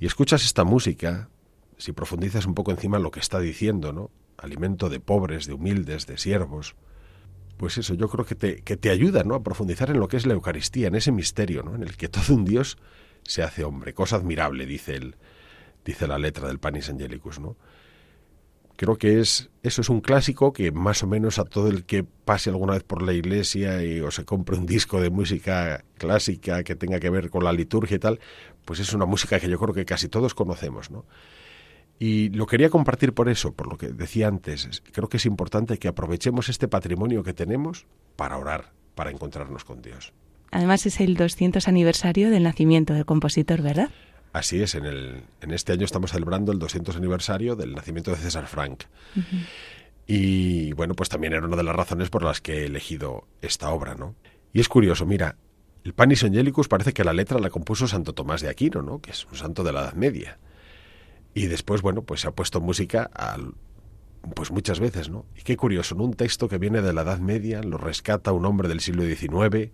[0.00, 1.30] Y escuchas esta música,
[1.78, 4.10] si profundizas un poco encima lo que está diciendo, ¿no?
[4.38, 6.76] Alimento de pobres, de humildes, de siervos,
[7.56, 9.34] pues eso, yo creo que te, que te ayuda ¿no?
[9.34, 11.74] a profundizar en lo que es la Eucaristía, en ese misterio, ¿no?
[11.74, 12.76] en el que todo un Dios
[13.22, 13.94] se hace hombre.
[13.94, 15.16] Cosa admirable, dice, el,
[15.84, 17.40] dice la letra del Panis Angelicus.
[17.40, 17.56] ¿no?
[18.76, 22.04] Creo que es, eso es un clásico que más o menos a todo el que
[22.04, 26.62] pase alguna vez por la iglesia y, o se compre un disco de música clásica
[26.62, 28.20] que tenga que ver con la liturgia y tal,
[28.66, 30.90] pues es una música que yo creo que casi todos conocemos.
[30.90, 31.06] ¿no?
[31.98, 34.82] Y lo quería compartir por eso, por lo que decía antes.
[34.92, 37.86] Creo que es importante que aprovechemos este patrimonio que tenemos
[38.16, 40.12] para orar, para encontrarnos con Dios.
[40.50, 43.90] Además es el 200 aniversario del nacimiento del compositor, ¿verdad?
[44.32, 48.18] Así es, en, el, en este año estamos celebrando el 200 aniversario del nacimiento de
[48.18, 48.84] César Frank.
[49.16, 49.46] Uh -huh.
[50.06, 53.70] Y bueno, pues también era una de las razones por las que he elegido esta
[53.70, 54.14] obra, ¿no?
[54.52, 55.36] Y es curioso, mira,
[55.84, 59.00] el Panis Angelicus parece que la letra la compuso Santo Tomás de Aquino, ¿no?
[59.00, 60.38] Que es un santo de la Edad Media.
[61.36, 63.52] Y después, bueno, pues se ha puesto música al,
[64.34, 65.26] pues muchas veces, ¿no?
[65.36, 68.46] Y qué curioso, en un texto que viene de la Edad Media, lo rescata un
[68.46, 69.70] hombre del siglo XIX,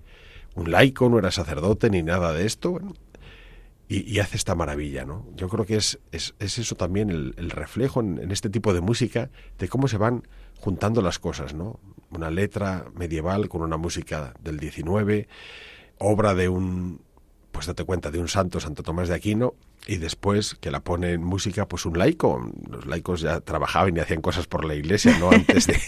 [0.56, 2.80] un laico, no era sacerdote ni nada de esto,
[3.88, 5.24] y, hace esta maravilla, ¿no?
[5.36, 8.74] Yo creo que es, es, es eso también el, el reflejo en, en, este tipo
[8.74, 10.26] de música de cómo se van
[10.58, 11.78] juntando las cosas, ¿no?
[12.10, 15.28] Una letra medieval con una música del XIX,
[15.98, 17.02] obra de un,
[17.52, 19.54] pues date cuenta, de un santo, Santo Tomás de Aquino,
[19.86, 22.50] y después que la pone en música pues un laico.
[22.68, 25.30] Los laicos ya trabajaban y hacían cosas por la iglesia, ¿no?
[25.32, 25.78] Antes de,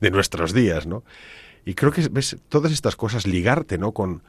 [0.00, 1.04] de nuestros días, ¿no?
[1.64, 3.92] Y creo que ves todas estas cosas ligarte, ¿no?
[3.92, 4.22] Con,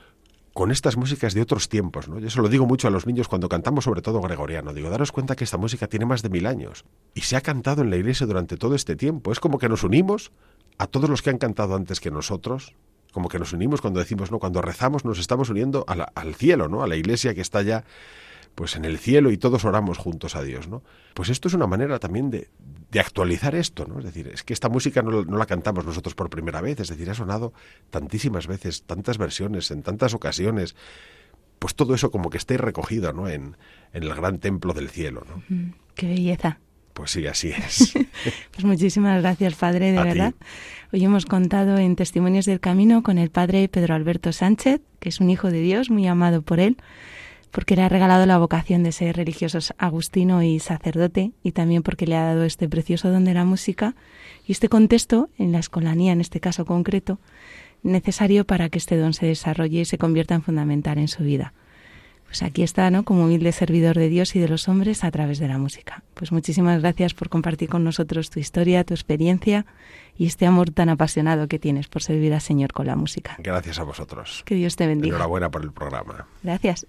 [0.53, 2.19] con estas músicas de otros tiempos, ¿no?
[2.19, 4.73] Yo eso lo digo mucho a los niños cuando cantamos sobre todo gregoriano.
[4.73, 6.85] Digo, daros cuenta que esta música tiene más de mil años
[7.15, 9.31] y se ha cantado en la iglesia durante todo este tiempo.
[9.31, 10.31] Es como que nos unimos
[10.77, 12.73] a todos los que han cantado antes que nosotros,
[13.14, 16.84] como que nos unimos cuando decimos, no, cuando rezamos nos estamos uniendo al cielo, ¿no?
[16.84, 17.86] A la iglesia que está ya
[18.55, 20.84] pues en el cielo y todos oramos juntos a Dios, ¿no?
[21.14, 22.49] Pues esto es una manera también de,
[22.91, 23.99] de actualizar esto, ¿no?
[23.99, 26.89] Es decir, es que esta música no, no, la cantamos nosotros por primera vez, es
[26.89, 27.53] decir, ha sonado
[27.89, 30.76] tantísimas veces, tantas versiones, en tantas ocasiones,
[31.57, 33.28] pues todo eso como que esté recogido, ¿no?
[33.28, 33.57] En,
[33.93, 35.74] en el gran templo del cielo, ¿no?
[35.95, 36.59] Qué belleza.
[36.93, 37.93] Pues sí, así es.
[38.51, 40.33] pues muchísimas gracias, Padre, de A verdad.
[40.33, 40.45] ti.
[40.93, 45.19] Hoy hemos contado en Testimonios del Camino con el Padre Pedro Alberto Sánchez, que es
[45.19, 46.77] un hijo de Dios, muy amado por él,
[47.49, 52.05] porque le ha regalado la vocación de ser religioso agustino y sacerdote, y también porque
[52.05, 53.95] le ha dado este precioso don de la música
[54.45, 57.19] y este contexto, en la escolanía en este caso concreto,
[57.81, 61.53] necesario para que este don se desarrolle y se convierta en fundamental en su vida.
[62.34, 63.03] Pues aquí está, ¿no?
[63.03, 66.01] Como humilde servidor de Dios y de los hombres a través de la música.
[66.15, 69.67] Pues muchísimas gracias por compartir con nosotros tu historia, tu experiencia
[70.17, 73.36] y este amor tan apasionado que tienes por servir al Señor con la música.
[73.38, 74.41] Gracias a vosotros.
[74.47, 75.15] Que Dios te bendiga.
[75.15, 76.25] Enhorabuena por el programa.
[76.41, 76.88] Gracias.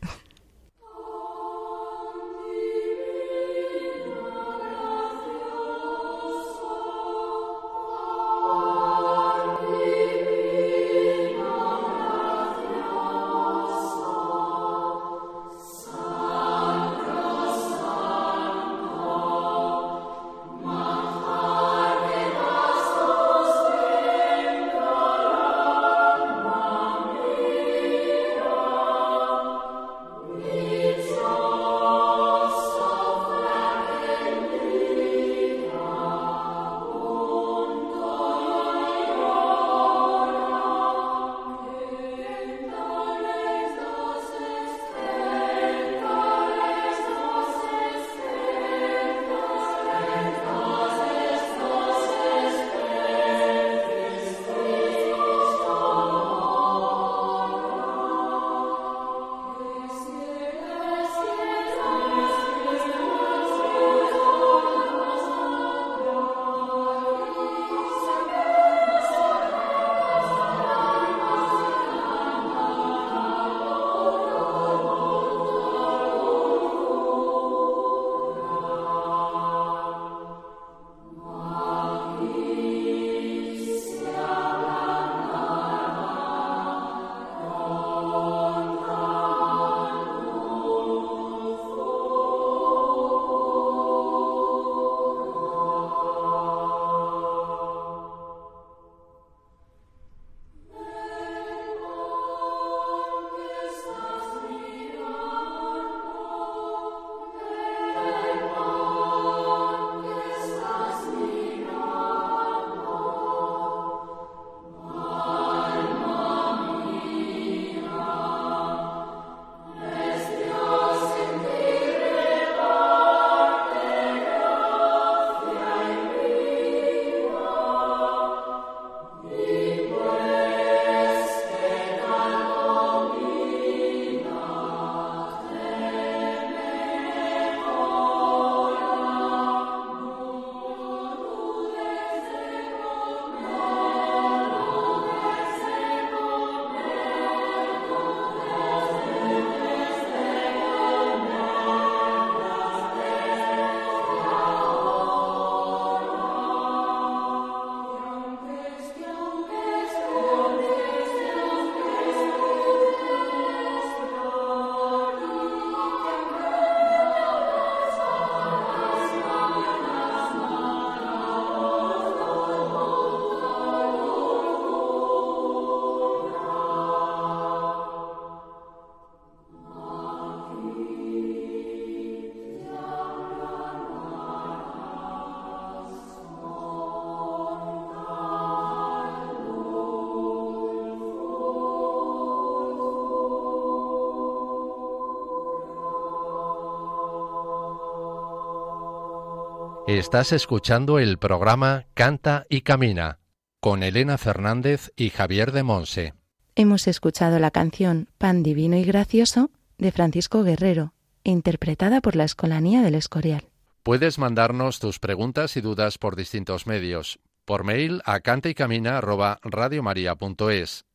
[199.98, 203.20] Estás escuchando el programa Canta y Camina
[203.60, 206.14] con Elena Fernández y Javier de Monse.
[206.56, 212.82] Hemos escuchado la canción Pan Divino y Gracioso de Francisco Guerrero, interpretada por la Escolanía
[212.82, 213.44] del Escorial.
[213.84, 217.20] Puedes mandarnos tus preguntas y dudas por distintos medios.
[217.44, 220.86] Por mail a cantaycamina@radiomaria.es,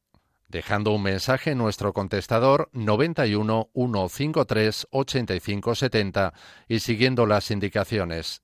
[0.50, 6.34] dejando un mensaje en nuestro contestador 91 153 85 70
[6.68, 8.44] y siguiendo las indicaciones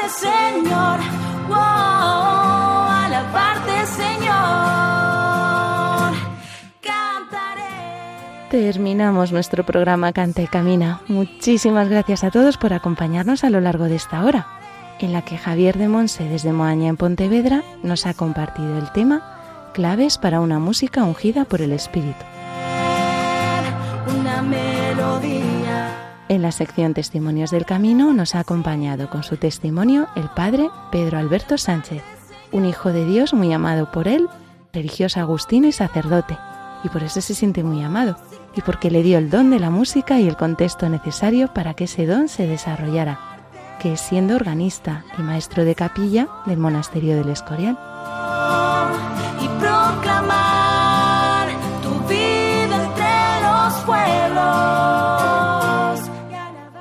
[0.00, 0.98] Alabarte Señor,
[1.48, 1.56] wow,
[3.04, 4.32] alabarte Señor,
[6.80, 8.50] cantaré.
[8.50, 11.00] Terminamos nuestro programa Canta y Camina.
[11.08, 14.46] Muchísimas gracias a todos por acompañarnos a lo largo de esta hora,
[15.00, 19.70] en la que Javier de Monse desde Moaña en Pontevedra nos ha compartido el tema
[19.74, 22.24] Claves para una música ungida por el Espíritu.
[24.06, 24.69] una.
[26.30, 31.18] En la sección Testimonios del Camino nos ha acompañado con su testimonio el padre Pedro
[31.18, 32.04] Alberto Sánchez,
[32.52, 34.28] un hijo de Dios muy amado por él,
[34.72, 36.38] religioso agustino y sacerdote,
[36.84, 38.16] y por eso se siente muy amado,
[38.54, 41.84] y porque le dio el don de la música y el contexto necesario para que
[41.84, 43.18] ese don se desarrollara,
[43.80, 47.76] que es siendo organista y maestro de capilla del monasterio del Escorial.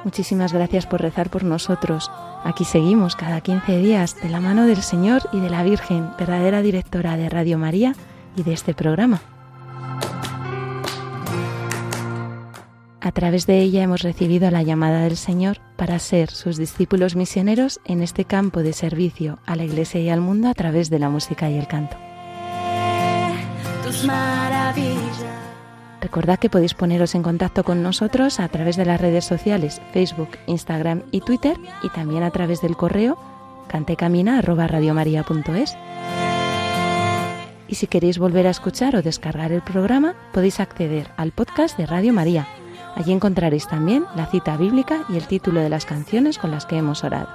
[0.10, 2.10] Muchísimas gracias por rezar por nosotros.
[2.44, 6.64] Aquí seguimos cada 15 días de la mano del Señor y de la Virgen, verdadera
[6.64, 7.94] directora de Radio María
[8.36, 9.22] y de este programa.
[13.00, 17.80] A través de ella hemos recibido la llamada del Señor para ser sus discípulos misioneros
[17.86, 21.10] en este campo de servicio a la Iglesia y al mundo a través de la
[21.10, 21.96] música y el canto.
[23.84, 25.40] Tus maravillas.
[26.02, 30.30] Recordad que podéis poneros en contacto con nosotros a través de las redes sociales Facebook,
[30.48, 33.18] Instagram y Twitter y también a través del correo
[33.68, 35.78] cantecamina@radiomaria.es.
[37.68, 41.86] Y si queréis volver a escuchar o descargar el programa, podéis acceder al podcast de
[41.86, 42.48] Radio María.
[42.96, 46.78] Allí encontraréis también la cita bíblica y el título de las canciones con las que
[46.78, 47.30] hemos orado.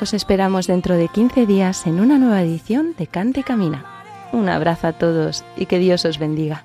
[0.00, 3.84] Os esperamos dentro de 15 días en una nueva edición de Cante Camina.
[4.32, 6.64] Un abrazo a todos y que Dios os bendiga.